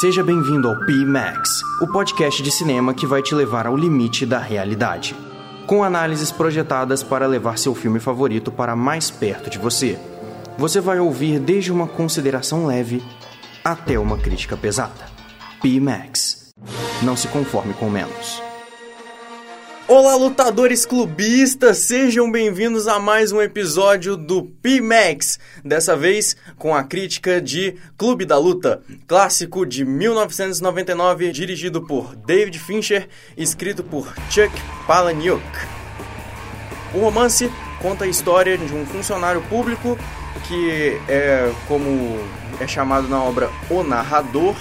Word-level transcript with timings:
Seja 0.00 0.22
bem-vindo 0.22 0.68
ao 0.68 0.78
P-Max, 0.80 1.60
o 1.80 1.86
podcast 1.86 2.42
de 2.42 2.50
cinema 2.50 2.94
que 2.94 3.06
vai 3.06 3.22
te 3.22 3.34
levar 3.34 3.66
ao 3.66 3.76
limite 3.76 4.26
da 4.26 4.38
realidade. 4.38 5.14
Com 5.66 5.84
análises 5.84 6.32
projetadas 6.32 7.02
para 7.02 7.26
levar 7.26 7.58
seu 7.58 7.74
filme 7.74 8.00
favorito 8.00 8.50
para 8.50 8.74
mais 8.74 9.10
perto 9.10 9.48
de 9.48 9.58
você. 9.58 9.98
Você 10.58 10.80
vai 10.80 10.98
ouvir 10.98 11.38
desde 11.38 11.70
uma 11.70 11.86
consideração 11.86 12.66
leve 12.66 13.02
até 13.64 13.98
uma 13.98 14.18
crítica 14.18 14.56
pesada. 14.56 15.06
P-Max. 15.62 16.52
Não 17.02 17.16
se 17.16 17.28
conforme 17.28 17.74
com 17.74 17.88
menos. 17.88 18.51
Olá, 19.94 20.14
lutadores 20.16 20.86
clubistas! 20.86 21.76
Sejam 21.76 22.32
bem-vindos 22.32 22.88
a 22.88 22.98
mais 22.98 23.30
um 23.30 23.42
episódio 23.42 24.16
do 24.16 24.42
P-Max. 24.42 25.38
Dessa 25.62 25.94
vez 25.94 26.34
com 26.56 26.74
a 26.74 26.82
crítica 26.82 27.42
de 27.42 27.76
Clube 27.98 28.24
da 28.24 28.38
Luta, 28.38 28.80
clássico 29.06 29.66
de 29.66 29.84
1999, 29.84 31.30
dirigido 31.30 31.82
por 31.82 32.16
David 32.16 32.58
Fincher, 32.58 33.06
escrito 33.36 33.84
por 33.84 34.10
Chuck 34.30 34.50
Palahniuk. 34.86 35.44
O 36.94 37.00
romance 37.00 37.52
conta 37.82 38.06
a 38.06 38.08
história 38.08 38.56
de 38.56 38.74
um 38.74 38.86
funcionário 38.86 39.42
público 39.42 39.98
que 40.48 40.98
é 41.06 41.52
como 41.68 42.18
é 42.58 42.66
chamado 42.66 43.08
na 43.08 43.22
obra 43.22 43.50
o 43.68 43.82
narrador, 43.82 44.56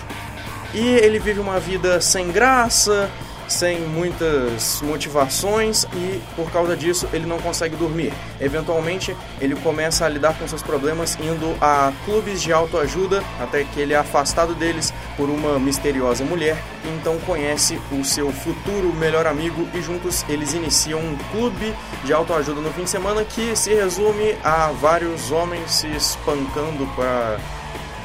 e 0.74 0.86
ele 0.86 1.20
vive 1.20 1.40
uma 1.40 1.58
vida 1.58 2.02
sem 2.02 2.34
graça, 2.34 3.10
sem 3.52 3.82
muitas 3.82 4.82
motivações 4.82 5.84
e 5.94 6.22
por 6.36 6.50
causa 6.52 6.76
disso 6.76 7.08
ele 7.12 7.26
não 7.26 7.38
consegue 7.38 7.76
dormir. 7.76 8.14
Eventualmente 8.40 9.16
ele 9.40 9.56
começa 9.56 10.06
a 10.06 10.10
lidar 10.10 10.38
com 10.38 10.48
seus 10.48 10.64
problemas 10.64 11.18
indo 11.20 11.56
a 11.62 11.92
clubes 12.06 12.42
de 12.42 12.54
autoajuda 12.54 13.24
até 13.40 13.64
que 13.64 13.80
ele 13.80 13.94
é 13.94 13.98
afastado 13.98 14.56
deles 14.56 14.94
por 15.18 15.30
uma 15.30 15.60
misteriosa 15.60 16.24
mulher 16.24 16.58
e 16.86 16.90
então 16.90 17.18
conhece 17.20 17.80
o 17.92 18.04
seu 18.04 18.32
futuro 18.32 18.94
melhor 18.94 19.28
amigo 19.28 19.68
e 19.74 19.82
juntos 19.82 20.26
eles 20.30 20.54
iniciam 20.54 21.00
um 21.00 21.18
clube 21.32 21.74
de 22.04 22.14
autoajuda 22.14 22.62
no 22.62 22.72
fim 22.72 22.84
de 22.84 22.90
semana 22.90 23.24
que 23.24 23.56
se 23.56 23.74
resume 23.74 24.36
a 24.44 24.72
vários 24.72 25.32
homens 25.32 25.72
se 25.72 25.88
espancando 25.88 26.88
para 26.96 27.38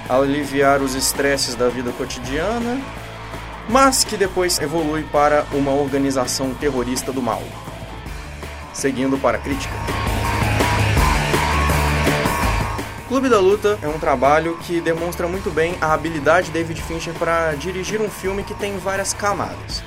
aliviar 0.09 0.83
os 0.83 0.95
estresses 0.95 1.55
da 1.55 1.69
vida 1.69 1.91
cotidiana 1.93 2.81
mas 3.69 4.05
que 4.05 4.17
depois 4.17 4.59
evolui 4.61 5.03
para 5.05 5.45
uma 5.53 5.73
organização 5.73 6.55
terrorista 6.55 7.13
do 7.13 7.23
mal. 7.23 7.43
Seguindo 8.73 9.19
para 9.19 9.39
a 9.39 9.41
crítica. 9.41 9.75
Clube 13.09 13.29
da 13.29 13.39
Luta 13.39 13.79
é 13.83 13.89
um 13.89 13.99
trabalho 13.99 14.59
que 14.59 14.81
demonstra 14.81 15.29
muito 15.29 15.51
bem 15.51 15.77
a 15.81 15.95
habilidade 15.95 16.49
de 16.49 16.53
David 16.53 16.83
Fincher 16.83 17.15
para 17.15 17.55
dirigir 17.55 18.01
um 18.01 18.11
filme 18.11 18.43
que 18.43 18.55
tem 18.55 18.77
várias 18.79 19.13
camadas 19.15 19.83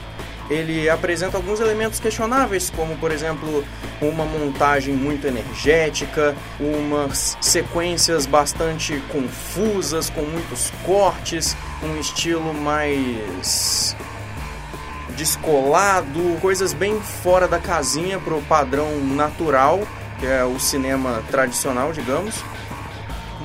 ele 0.49 0.89
apresenta 0.89 1.37
alguns 1.37 1.59
elementos 1.59 1.99
questionáveis, 1.99 2.69
como 2.69 2.97
por 2.97 3.11
exemplo 3.11 3.63
uma 4.01 4.25
montagem 4.25 4.95
muito 4.95 5.27
energética, 5.27 6.35
umas 6.59 7.37
sequências 7.39 8.25
bastante 8.25 9.01
confusas, 9.11 10.09
com 10.09 10.21
muitos 10.21 10.71
cortes, 10.85 11.55
um 11.83 11.99
estilo 11.99 12.53
mais 12.53 13.95
descolado, 15.15 16.37
coisas 16.41 16.73
bem 16.73 16.99
fora 16.99 17.47
da 17.47 17.59
casinha 17.59 18.19
para 18.19 18.33
o 18.33 18.41
padrão 18.41 18.99
natural, 19.03 19.81
que 20.19 20.25
é 20.25 20.43
o 20.43 20.59
cinema 20.59 21.21
tradicional, 21.29 21.91
digamos. 21.91 22.35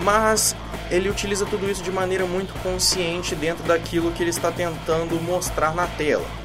Mas 0.03 0.57
ele 0.91 1.09
utiliza 1.09 1.45
tudo 1.45 1.71
isso 1.71 1.83
de 1.83 1.91
maneira 1.91 2.25
muito 2.27 2.55
consciente 2.63 3.35
dentro 3.35 3.65
daquilo 3.65 4.13
que 4.13 4.23
ele 4.23 4.31
está 4.31 4.51
tentando 4.51 5.21
mostrar 5.21 5.75
na 5.75 5.87
tela. 5.87 6.44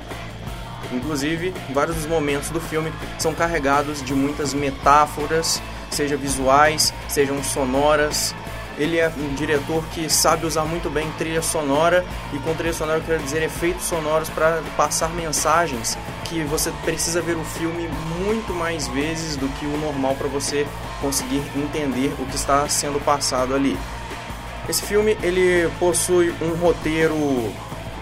Inclusive, 0.91 1.53
vários 1.71 1.95
dos 1.95 2.05
momentos 2.05 2.49
do 2.49 2.59
filme 2.59 2.91
são 3.17 3.33
carregados 3.33 4.03
de 4.03 4.13
muitas 4.13 4.53
metáforas, 4.53 5.61
seja 5.91 6.17
visuais, 6.17 6.93
sejam 7.07 7.43
sonoras. 7.43 8.33
Ele 8.77 8.97
é 8.97 9.09
um 9.09 9.35
diretor 9.35 9.83
que 9.93 10.09
sabe 10.09 10.45
usar 10.45 10.63
muito 10.63 10.89
bem 10.89 11.11
trilha 11.17 11.41
sonora, 11.41 12.05
e 12.33 12.39
com 12.39 12.53
trilha 12.53 12.73
sonora 12.73 12.99
eu 12.99 13.03
quero 13.03 13.21
dizer 13.21 13.43
efeitos 13.43 13.83
sonoros 13.83 14.29
para 14.29 14.61
passar 14.77 15.09
mensagens 15.09 15.97
que 16.25 16.43
você 16.43 16.71
precisa 16.85 17.21
ver 17.21 17.35
o 17.35 17.43
filme 17.43 17.89
muito 18.25 18.53
mais 18.53 18.87
vezes 18.87 19.35
do 19.35 19.49
que 19.49 19.65
o 19.65 19.77
normal 19.77 20.15
para 20.15 20.27
você 20.27 20.65
conseguir 21.01 21.41
entender 21.55 22.13
o 22.19 22.25
que 22.25 22.35
está 22.35 22.69
sendo 22.69 23.03
passado 23.03 23.53
ali. 23.53 23.77
Esse 24.69 24.83
filme 24.83 25.17
ele 25.23 25.69
possui 25.79 26.33
um 26.41 26.55
roteiro 26.55 27.51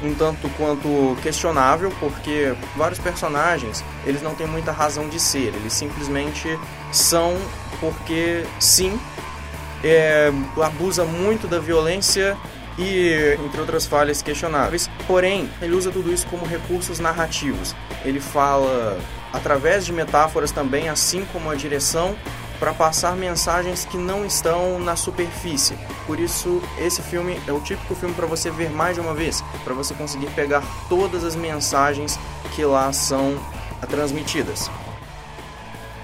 um 0.04 0.14
tanto 0.14 0.50
quanto 0.58 1.18
questionável, 1.22 1.92
porque 2.00 2.54
vários 2.76 3.00
personagens, 3.00 3.84
eles 4.06 4.22
não 4.22 4.36
têm 4.36 4.48
muita 4.48 4.72
razão 4.72 5.08
de 5.08 5.20
ser, 5.20 5.54
eles 5.56 5.74
simplesmente 5.74 6.60
são 6.92 7.36
porque 7.80 8.44
sim, 8.60 9.00
é, 9.84 10.32
abusa 10.64 11.04
muito 11.04 11.48
da 11.48 11.60
violência 11.60 12.38
e 12.78 13.36
entre 13.44 13.60
outras 13.60 13.86
falhas 13.86 14.22
questionáveis. 14.22 14.90
Porém, 15.08 15.50
ele 15.62 15.74
usa 15.74 15.92
tudo 15.92 16.14
isso 16.14 16.28
como 16.28 16.46
recursos 16.46 17.00
narrativos. 17.00 17.76
Ele 18.06 18.20
fala 18.20 19.00
através 19.34 19.86
de 19.86 19.92
metáforas 19.92 20.52
também, 20.52 20.90
assim 20.90 21.26
como 21.34 21.50
a 21.50 21.56
direção 21.56 22.16
para 22.60 22.74
passar 22.74 23.16
mensagens 23.16 23.86
que 23.86 23.98
não 23.98 24.26
estão 24.26 24.80
na 24.80 24.96
superfície. 24.96 25.78
Por 26.06 26.20
isso, 26.20 26.62
esse 26.78 27.02
filme 27.02 27.40
é 27.48 27.52
o 27.52 27.60
típico 27.60 27.96
filme 27.96 28.16
para 28.16 28.26
você 28.26 28.50
ver 28.50 28.70
mais 28.70 28.96
de 28.96 29.02
uma 29.02 29.14
vez, 29.14 29.44
para 29.64 29.74
você 29.74 29.94
conseguir 29.94 30.28
pegar 30.32 30.64
todas 30.90 31.24
as 31.24 31.36
mensagens 31.36 32.20
que 32.56 32.64
lá 32.64 32.92
são 32.92 33.38
transmitidas. 33.90 34.70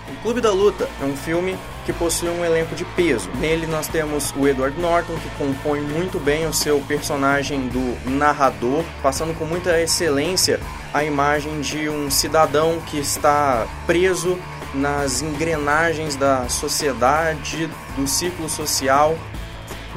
O 0.07 0.21
Clube 0.21 0.41
da 0.41 0.51
Luta 0.51 0.87
é 1.01 1.05
um 1.05 1.15
filme 1.15 1.57
que 1.85 1.91
possui 1.91 2.29
um 2.29 2.45
elenco 2.45 2.75
de 2.75 2.85
peso. 2.85 3.29
Nele 3.39 3.67
nós 3.67 3.87
temos 3.87 4.33
o 4.37 4.47
Edward 4.47 4.79
Norton, 4.79 5.15
que 5.15 5.29
compõe 5.37 5.81
muito 5.81 6.19
bem 6.19 6.45
o 6.45 6.53
seu 6.53 6.79
personagem 6.81 7.67
do 7.67 8.09
narrador, 8.09 8.83
passando 9.01 9.37
com 9.37 9.45
muita 9.45 9.81
excelência 9.81 10.59
a 10.93 11.03
imagem 11.03 11.59
de 11.61 11.89
um 11.89 12.09
cidadão 12.09 12.79
que 12.85 12.99
está 12.99 13.65
preso 13.85 14.37
nas 14.73 15.21
engrenagens 15.21 16.15
da 16.15 16.47
sociedade, 16.49 17.69
do 17.95 18.07
ciclo 18.07 18.49
social, 18.49 19.17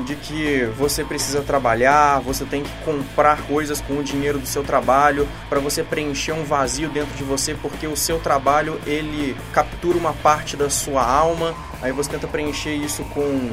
de 0.05 0.15
que 0.15 0.65
você 0.77 1.03
precisa 1.03 1.41
trabalhar, 1.41 2.21
você 2.21 2.45
tem 2.45 2.63
que 2.63 2.71
comprar 2.85 3.43
coisas 3.47 3.81
com 3.81 3.95
o 3.95 4.03
dinheiro 4.03 4.39
do 4.39 4.47
seu 4.47 4.63
trabalho 4.63 5.27
para 5.49 5.59
você 5.59 5.83
preencher 5.83 6.33
um 6.33 6.45
vazio 6.45 6.91
dentro 6.91 7.15
de 7.17 7.25
você, 7.25 7.55
porque 7.55 7.87
o 7.87 7.97
seu 7.97 8.19
trabalho 8.19 8.79
ele 8.87 9.35
captura 9.53 9.97
uma 9.97 10.13
parte 10.13 10.57
da 10.57 10.69
sua 10.69 11.03
alma, 11.03 11.55
aí 11.81 11.93
você 11.93 12.11
tenta 12.11 12.27
preencher 12.27 12.75
isso 12.75 13.03
com 13.15 13.51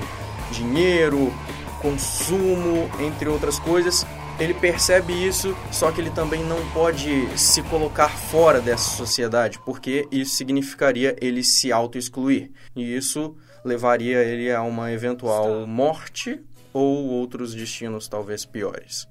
dinheiro, 0.52 1.34
consumo, 1.82 2.90
entre 3.00 3.30
outras 3.30 3.58
coisas, 3.58 4.06
ele 4.40 4.54
percebe 4.54 5.14
isso, 5.14 5.56
só 5.72 5.92
que 5.92 6.02
ele 6.02 6.10
também 6.10 6.44
não 6.44 6.58
pode 6.72 7.28
se 7.38 7.62
colocar 7.64 8.10
fora 8.10 8.60
dessa 8.60 8.96
sociedade, 8.96 9.60
porque 9.66 10.08
isso 10.12 10.36
significaria 10.36 11.16
ele 11.22 11.44
se 11.44 11.72
auto-excluir. 11.72 12.52
E 12.76 12.96
isso 12.96 13.36
levaria 13.64 14.24
ele 14.24 14.52
a 14.52 14.62
uma 14.62 14.92
eventual 14.92 15.66
morte 15.68 16.40
ou 16.74 17.06
outros 17.06 17.54
destinos 17.54 18.08
talvez 18.08 18.44
piores. 18.44 19.08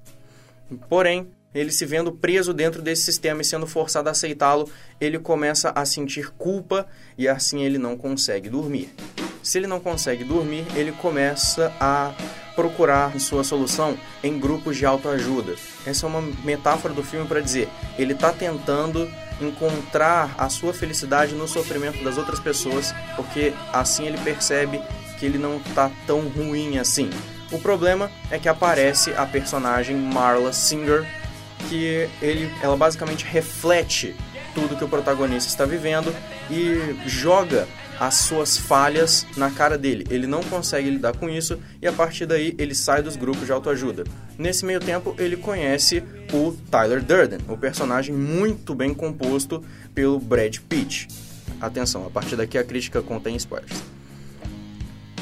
Porém, 0.89 1.27
ele 1.53 1.71
se 1.71 1.85
vendo 1.85 2.11
preso 2.11 2.53
dentro 2.53 2.81
desse 2.81 3.03
sistema 3.03 3.41
e 3.41 3.45
sendo 3.45 3.67
forçado 3.67 4.09
a 4.09 4.11
aceitá-lo, 4.11 4.69
ele 4.99 5.19
começa 5.19 5.71
a 5.75 5.85
sentir 5.85 6.31
culpa 6.31 6.87
e 7.17 7.27
assim 7.27 7.63
ele 7.63 7.77
não 7.77 7.95
consegue 7.95 8.49
dormir. 8.49 8.89
Se 9.41 9.57
ele 9.57 9.67
não 9.67 9.79
consegue 9.79 10.23
dormir, 10.23 10.65
ele 10.75 10.91
começa 10.91 11.71
a 11.79 12.13
procurar 12.55 13.19
sua 13.19 13.43
solução 13.43 13.97
em 14.23 14.39
grupos 14.39 14.77
de 14.77 14.85
autoajuda. 14.85 15.55
Essa 15.85 16.05
é 16.05 16.09
uma 16.09 16.21
metáfora 16.43 16.93
do 16.93 17.03
filme 17.03 17.27
para 17.27 17.41
dizer, 17.41 17.69
ele 17.97 18.13
está 18.13 18.31
tentando 18.31 19.09
encontrar 19.41 20.33
a 20.37 20.49
sua 20.49 20.73
felicidade 20.73 21.33
no 21.35 21.47
sofrimento 21.47 22.03
das 22.03 22.17
outras 22.17 22.39
pessoas, 22.39 22.93
porque 23.15 23.53
assim 23.71 24.05
ele 24.05 24.17
percebe 24.19 24.81
que 25.17 25.25
ele 25.25 25.37
não 25.37 25.57
está 25.57 25.91
tão 26.05 26.21
ruim 26.21 26.77
assim. 26.77 27.09
O 27.51 27.59
problema 27.59 28.09
é 28.31 28.39
que 28.39 28.49
aparece 28.49 29.13
a 29.13 29.25
personagem 29.25 29.95
Marla 29.95 30.51
Singer, 30.53 31.05
que 31.69 32.09
ele, 32.21 32.51
ela 32.61 32.75
basicamente 32.75 33.25
reflete 33.25 34.15
tudo 34.53 34.75
que 34.75 34.83
o 34.83 34.89
protagonista 34.89 35.49
está 35.49 35.65
vivendo 35.65 36.13
e 36.49 36.95
joga 37.07 37.67
as 37.99 38.15
suas 38.15 38.57
falhas 38.57 39.25
na 39.37 39.49
cara 39.51 39.77
dele. 39.77 40.05
Ele 40.09 40.27
não 40.27 40.43
consegue 40.43 40.89
lidar 40.89 41.15
com 41.15 41.29
isso 41.29 41.59
e 41.81 41.87
a 41.87 41.91
partir 41.93 42.25
daí 42.25 42.55
ele 42.57 42.75
sai 42.75 43.01
dos 43.01 43.15
grupos 43.15 43.45
de 43.45 43.51
autoajuda. 43.51 44.03
Nesse 44.37 44.65
meio 44.65 44.79
tempo 44.79 45.15
ele 45.17 45.37
conhece 45.37 46.03
o 46.33 46.51
Tyler 46.69 47.03
Durden, 47.03 47.39
o 47.47 47.57
personagem 47.57 48.13
muito 48.13 48.73
bem 48.75 48.93
composto 48.93 49.63
pelo 49.93 50.19
Brad 50.19 50.57
Pitt. 50.67 51.07
Atenção, 51.61 52.05
a 52.05 52.09
partir 52.09 52.35
daqui 52.35 52.57
a 52.57 52.63
crítica 52.63 53.01
contém 53.01 53.35
spoilers. 53.35 53.81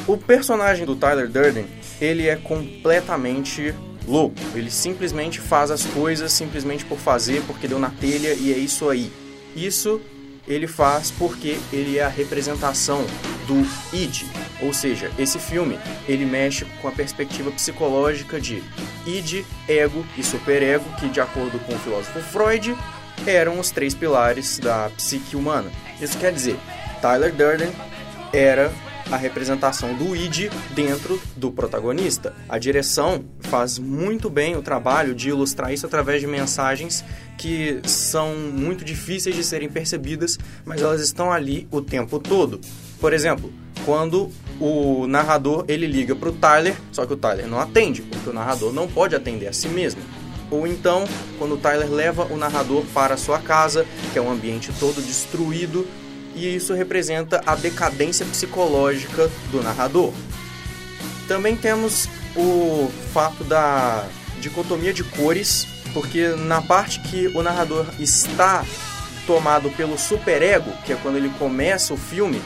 O 0.07 0.17
personagem 0.17 0.85
do 0.85 0.95
Tyler 0.95 1.29
Durden, 1.29 1.67
ele 1.99 2.27
é 2.27 2.35
completamente 2.35 3.75
louco. 4.07 4.35
Ele 4.55 4.71
simplesmente 4.71 5.39
faz 5.39 5.69
as 5.69 5.85
coisas 5.85 6.33
simplesmente 6.33 6.83
por 6.83 6.97
fazer, 6.97 7.43
porque 7.43 7.67
deu 7.67 7.77
na 7.77 7.91
telha 7.91 8.33
e 8.33 8.51
é 8.51 8.57
isso 8.57 8.89
aí. 8.89 9.11
Isso 9.55 10.01
ele 10.47 10.67
faz 10.67 11.11
porque 11.11 11.57
ele 11.71 11.97
é 11.97 12.03
a 12.03 12.09
representação 12.09 13.05
do 13.47 13.65
id, 13.95 14.23
ou 14.61 14.73
seja, 14.73 15.11
esse 15.17 15.39
filme 15.39 15.79
ele 16.07 16.25
mexe 16.25 16.65
com 16.81 16.87
a 16.87 16.91
perspectiva 16.91 17.51
psicológica 17.51 18.39
de 18.39 18.63
id, 19.05 19.45
ego 19.67 20.05
e 20.17 20.23
superego, 20.23 20.85
que 20.99 21.09
de 21.09 21.19
acordo 21.19 21.59
com 21.59 21.73
o 21.73 21.79
filósofo 21.79 22.19
Freud 22.21 22.75
eram 23.25 23.59
os 23.59 23.69
três 23.71 23.93
pilares 23.93 24.57
da 24.59 24.89
psique 24.97 25.35
humana. 25.35 25.71
Isso 25.99 26.17
quer 26.17 26.31
dizer, 26.31 26.57
Tyler 27.01 27.33
Durden 27.33 27.71
era 28.33 28.71
a 29.11 29.17
representação 29.17 29.93
do 29.93 30.15
id 30.15 30.49
dentro 30.73 31.21
do 31.35 31.51
protagonista. 31.51 32.33
A 32.47 32.57
direção 32.57 33.25
faz 33.41 33.77
muito 33.77 34.29
bem 34.29 34.55
o 34.55 34.61
trabalho 34.61 35.13
de 35.13 35.29
ilustrar 35.29 35.73
isso 35.73 35.85
através 35.85 36.21
de 36.21 36.27
mensagens 36.27 37.03
que 37.37 37.79
são 37.83 38.35
muito 38.35 38.85
difíceis 38.85 39.35
de 39.35 39.43
serem 39.43 39.69
percebidas, 39.69 40.37
mas 40.63 40.81
elas 40.81 41.01
estão 41.01 41.31
ali 41.31 41.67
o 41.71 41.81
tempo 41.81 42.19
todo. 42.19 42.61
Por 42.99 43.13
exemplo, 43.13 43.51
quando 43.83 44.29
o 44.59 45.07
narrador 45.07 45.65
ele 45.67 45.87
liga 45.87 46.15
para 46.15 46.29
o 46.29 46.33
Tyler, 46.33 46.75
só 46.91 47.05
que 47.05 47.13
o 47.13 47.17
Tyler 47.17 47.47
não 47.47 47.59
atende, 47.59 48.03
porque 48.03 48.29
o 48.29 48.33
narrador 48.33 48.71
não 48.71 48.87
pode 48.87 49.15
atender 49.15 49.47
a 49.47 49.53
si 49.53 49.67
mesmo. 49.67 50.01
Ou 50.51 50.67
então, 50.67 51.05
quando 51.39 51.55
o 51.55 51.57
Tyler 51.57 51.89
leva 51.89 52.25
o 52.25 52.37
narrador 52.37 52.83
para 52.93 53.17
sua 53.17 53.39
casa, 53.39 53.85
que 54.11 54.19
é 54.19 54.21
um 54.21 54.29
ambiente 54.29 54.71
todo 54.79 55.01
destruído, 55.01 55.87
e 56.35 56.55
isso 56.55 56.73
representa 56.73 57.41
a 57.45 57.55
decadência 57.55 58.25
psicológica 58.25 59.29
do 59.51 59.61
narrador. 59.61 60.13
Também 61.27 61.55
temos 61.55 62.07
o 62.35 62.89
fato 63.13 63.43
da 63.43 64.05
dicotomia 64.39 64.93
de 64.93 65.03
cores, 65.03 65.65
porque 65.93 66.29
na 66.29 66.61
parte 66.61 66.99
que 67.01 67.27
o 67.27 67.43
narrador 67.43 67.85
está 67.99 68.65
tomado 69.27 69.69
pelo 69.71 69.97
superego, 69.97 70.71
que 70.85 70.93
é 70.93 70.95
quando 70.95 71.17
ele 71.17 71.29
começa 71.37 71.93
o 71.93 71.97
filme, 71.97 72.41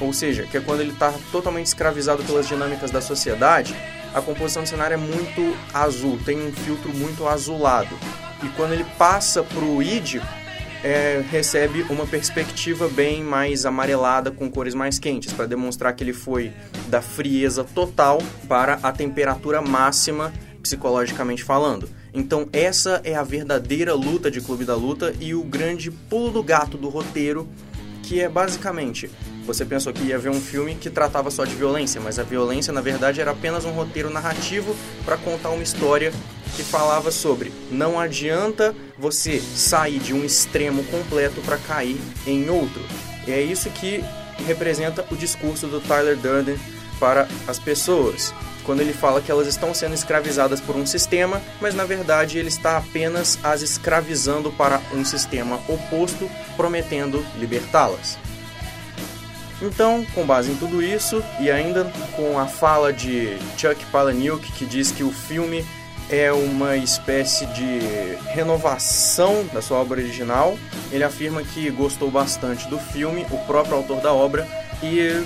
ou 0.00 0.12
seja, 0.12 0.44
que 0.44 0.56
é 0.56 0.60
quando 0.60 0.80
ele 0.80 0.92
está 0.92 1.12
totalmente 1.30 1.66
escravizado 1.66 2.22
pelas 2.24 2.48
dinâmicas 2.48 2.90
da 2.90 3.00
sociedade, 3.00 3.74
a 4.14 4.20
composição 4.20 4.62
do 4.62 4.68
cenário 4.68 4.94
é 4.94 4.96
muito 4.96 5.56
azul, 5.72 6.18
tem 6.24 6.48
um 6.48 6.52
filtro 6.52 6.92
muito 6.92 7.28
azulado. 7.28 7.96
E 8.42 8.48
quando 8.50 8.72
ele 8.72 8.84
passa 8.98 9.42
para 9.42 9.62
o 9.62 9.82
id, 9.82 10.20
é, 10.82 11.22
recebe 11.30 11.82
uma 11.90 12.06
perspectiva 12.06 12.88
bem 12.88 13.22
mais 13.22 13.66
amarelada, 13.66 14.30
com 14.30 14.50
cores 14.50 14.74
mais 14.74 14.98
quentes, 14.98 15.32
para 15.32 15.46
demonstrar 15.46 15.94
que 15.94 16.02
ele 16.02 16.12
foi 16.12 16.52
da 16.88 17.02
frieza 17.02 17.64
total 17.64 18.22
para 18.48 18.74
a 18.82 18.92
temperatura 18.92 19.60
máxima, 19.60 20.32
psicologicamente 20.62 21.44
falando. 21.44 21.88
Então, 22.12 22.48
essa 22.52 23.00
é 23.04 23.14
a 23.14 23.22
verdadeira 23.22 23.94
luta 23.94 24.30
de 24.30 24.40
Clube 24.40 24.64
da 24.64 24.74
Luta 24.74 25.14
e 25.20 25.34
o 25.34 25.42
grande 25.42 25.90
pulo 25.90 26.30
do 26.30 26.42
gato 26.42 26.76
do 26.76 26.88
roteiro, 26.88 27.48
que 28.02 28.20
é 28.20 28.28
basicamente 28.28 29.10
você 29.46 29.64
pensou 29.64 29.92
que 29.92 30.04
ia 30.04 30.18
ver 30.18 30.28
um 30.28 30.40
filme 30.40 30.76
que 30.76 30.88
tratava 30.88 31.30
só 31.30 31.44
de 31.44 31.54
violência, 31.56 32.00
mas 32.00 32.18
a 32.18 32.22
violência, 32.22 32.72
na 32.72 32.80
verdade, 32.80 33.20
era 33.20 33.32
apenas 33.32 33.64
um 33.64 33.72
roteiro 33.72 34.08
narrativo 34.08 34.76
para 35.04 35.16
contar 35.16 35.50
uma 35.50 35.62
história 35.62 36.12
que 36.50 36.62
falava 36.62 37.10
sobre 37.10 37.52
não 37.70 37.98
adianta 37.98 38.74
você 38.98 39.40
sair 39.40 39.98
de 39.98 40.12
um 40.12 40.24
extremo 40.24 40.84
completo 40.84 41.40
para 41.40 41.56
cair 41.56 42.00
em 42.26 42.48
outro. 42.50 42.82
E 43.26 43.32
é 43.32 43.40
isso 43.40 43.70
que 43.70 44.04
representa 44.46 45.06
o 45.10 45.16
discurso 45.16 45.66
do 45.66 45.80
Tyler 45.80 46.16
Durden 46.16 46.58
para 46.98 47.28
as 47.46 47.58
pessoas. 47.58 48.34
Quando 48.64 48.80
ele 48.80 48.92
fala 48.92 49.20
que 49.20 49.30
elas 49.30 49.48
estão 49.48 49.72
sendo 49.72 49.94
escravizadas 49.94 50.60
por 50.60 50.76
um 50.76 50.86
sistema, 50.86 51.40
mas 51.60 51.74
na 51.74 51.84
verdade 51.84 52.38
ele 52.38 52.48
está 52.48 52.76
apenas 52.76 53.38
as 53.42 53.62
escravizando 53.62 54.52
para 54.52 54.80
um 54.92 55.04
sistema 55.04 55.60
oposto, 55.66 56.30
prometendo 56.56 57.24
libertá-las. 57.38 58.18
Então, 59.62 60.06
com 60.14 60.24
base 60.24 60.50
em 60.50 60.56
tudo 60.56 60.82
isso, 60.82 61.22
e 61.38 61.50
ainda 61.50 61.84
com 62.16 62.38
a 62.38 62.46
fala 62.46 62.92
de 62.92 63.36
Chuck 63.58 63.84
Palahniuk, 63.86 64.52
que 64.52 64.64
diz 64.64 64.90
que 64.90 65.02
o 65.02 65.12
filme 65.12 65.64
é 66.10 66.32
uma 66.32 66.76
espécie 66.76 67.46
de 67.46 67.78
renovação 68.32 69.46
da 69.52 69.62
sua 69.62 69.78
obra 69.78 70.00
original. 70.00 70.58
Ele 70.90 71.04
afirma 71.04 71.42
que 71.42 71.70
gostou 71.70 72.10
bastante 72.10 72.68
do 72.68 72.78
filme, 72.78 73.24
o 73.30 73.38
próprio 73.46 73.76
autor 73.76 74.00
da 74.00 74.12
obra, 74.12 74.46
e 74.82 75.24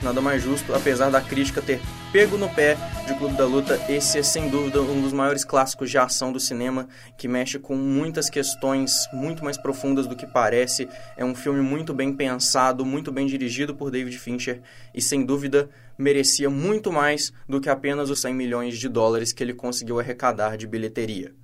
nada 0.00 0.20
mais 0.20 0.42
justo, 0.42 0.72
apesar 0.72 1.10
da 1.10 1.20
crítica 1.20 1.60
ter 1.60 1.80
pego 2.12 2.36
no 2.36 2.48
pé 2.48 2.76
de 3.06 3.14
Clube 3.14 3.36
da 3.36 3.44
Luta, 3.44 3.80
esse 3.88 4.18
é 4.18 4.22
sem 4.22 4.48
dúvida 4.48 4.80
um 4.80 5.00
dos 5.00 5.12
maiores 5.12 5.44
clássicos 5.44 5.90
de 5.90 5.98
ação 5.98 6.32
do 6.32 6.38
cinema, 6.38 6.88
que 7.16 7.26
mexe 7.26 7.58
com 7.58 7.74
muitas 7.74 8.28
questões 8.30 8.92
muito 9.12 9.44
mais 9.44 9.56
profundas 9.56 10.06
do 10.06 10.16
que 10.16 10.26
parece. 10.26 10.88
É 11.16 11.24
um 11.24 11.34
filme 11.34 11.60
muito 11.60 11.92
bem 11.92 12.12
pensado, 12.12 12.84
muito 12.84 13.10
bem 13.10 13.26
dirigido 13.26 13.74
por 13.74 13.90
David 13.90 14.16
Fincher 14.18 14.60
e 14.94 15.00
sem 15.00 15.24
dúvida 15.24 15.68
merecia 16.00 16.48
muito 16.48 16.90
mais 16.90 17.32
do 17.48 17.60
que 17.60 17.68
apenas 17.68 18.10
os 18.10 18.20
100 18.20 18.34
milhões 18.34 18.78
de 18.78 18.88
dólares 18.88 19.32
que 19.32 19.42
ele 19.42 19.54
conseguiu 19.54 20.00
arrecadar 20.00 20.56
de 20.56 20.66
bilheteria. 20.66 21.34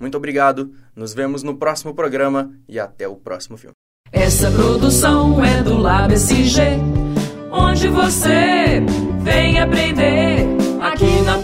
Muito 0.00 0.16
obrigado, 0.16 0.72
nos 0.96 1.12
vemos 1.12 1.42
no 1.42 1.56
próximo 1.56 1.94
programa 1.94 2.52
e 2.68 2.78
até 2.78 3.06
o 3.06 3.16
próximo 3.16 3.56
filme. 3.56 3.74
Essa 4.10 4.50
produção 4.50 5.44
é 5.44 5.62
do 5.62 5.76
onde 7.50 7.88
você 7.88 8.80
vem 9.22 9.58
aprender 9.60 10.46
aqui 10.80 11.22
na 11.22 11.38